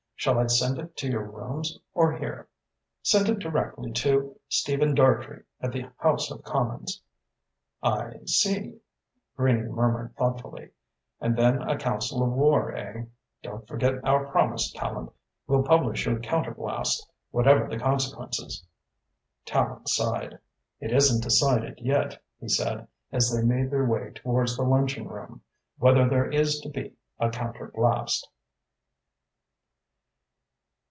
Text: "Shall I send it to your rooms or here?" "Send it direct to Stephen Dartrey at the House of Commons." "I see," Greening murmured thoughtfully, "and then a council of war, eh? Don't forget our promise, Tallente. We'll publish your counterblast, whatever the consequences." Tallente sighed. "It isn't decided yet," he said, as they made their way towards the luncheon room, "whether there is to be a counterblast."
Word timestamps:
"Shall 0.23 0.37
I 0.37 0.45
send 0.45 0.77
it 0.77 0.95
to 0.97 1.09
your 1.09 1.23
rooms 1.27 1.79
or 1.95 2.15
here?" 2.15 2.47
"Send 3.01 3.27
it 3.27 3.39
direct 3.39 3.75
to 3.95 4.39
Stephen 4.47 4.93
Dartrey 4.93 5.41
at 5.59 5.71
the 5.71 5.89
House 5.97 6.29
of 6.29 6.43
Commons." 6.43 7.01
"I 7.81 8.19
see," 8.27 8.79
Greening 9.35 9.71
murmured 9.73 10.15
thoughtfully, 10.15 10.69
"and 11.19 11.35
then 11.35 11.63
a 11.63 11.75
council 11.75 12.21
of 12.21 12.33
war, 12.33 12.71
eh? 12.71 13.05
Don't 13.41 13.67
forget 13.67 13.95
our 14.05 14.27
promise, 14.27 14.71
Tallente. 14.71 15.11
We'll 15.47 15.63
publish 15.63 16.05
your 16.05 16.19
counterblast, 16.19 16.99
whatever 17.31 17.67
the 17.67 17.79
consequences." 17.79 18.63
Tallente 19.47 19.87
sighed. 19.87 20.37
"It 20.79 20.91
isn't 20.91 21.23
decided 21.23 21.79
yet," 21.79 22.21
he 22.39 22.47
said, 22.47 22.87
as 23.11 23.31
they 23.31 23.41
made 23.41 23.71
their 23.71 23.85
way 23.87 24.11
towards 24.13 24.55
the 24.55 24.61
luncheon 24.65 25.07
room, 25.07 25.41
"whether 25.79 26.07
there 26.07 26.29
is 26.29 26.59
to 26.59 26.69
be 26.69 26.93
a 27.19 27.31
counterblast." 27.31 28.27